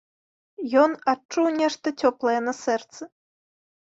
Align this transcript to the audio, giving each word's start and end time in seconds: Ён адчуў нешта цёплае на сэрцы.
Ён 0.83 0.95
адчуў 1.11 1.47
нешта 1.59 1.87
цёплае 2.05 2.39
на 2.47 2.53
сэрцы. 2.63 3.01